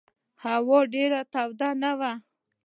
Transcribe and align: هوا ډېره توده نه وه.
هوا 0.43 0.79
ډېره 0.93 1.21
توده 1.33 1.69
نه 1.81 1.91
وه. 1.99 2.13